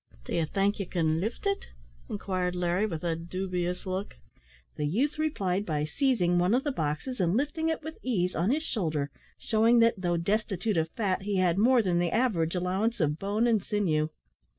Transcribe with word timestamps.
"D'ye 0.25 0.45
think 0.45 0.79
ye 0.79 0.87
can 0.87 1.19
lift 1.19 1.45
it!" 1.45 1.67
inquired 2.09 2.55
Larry, 2.55 2.87
with 2.87 3.03
a 3.03 3.15
dubious 3.15 3.85
look. 3.85 4.17
The 4.75 4.87
youth 4.87 5.19
replied 5.19 5.63
by 5.63 5.85
seizing 5.85 6.39
one 6.39 6.55
of 6.55 6.63
the 6.63 6.71
boxes, 6.71 7.19
and 7.21 7.37
lifting 7.37 7.69
it 7.69 7.83
with 7.83 7.99
ease 8.01 8.33
on 8.33 8.49
his 8.49 8.63
shoulder, 8.63 9.11
shewing 9.37 9.77
that, 9.77 9.93
though 10.01 10.17
destitute 10.17 10.77
of 10.77 10.89
fat, 10.89 11.21
he 11.21 11.35
had 11.37 11.59
more 11.59 11.83
than 11.83 11.99
the 11.99 12.09
average 12.09 12.55
allowance 12.55 12.99
of 12.99 13.19
bone 13.19 13.45
and 13.45 13.63
sinew. 13.63 14.09